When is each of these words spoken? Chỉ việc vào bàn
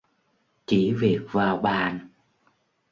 Chỉ 0.65 0.93
việc 0.93 1.21
vào 1.31 1.57
bàn 1.57 2.07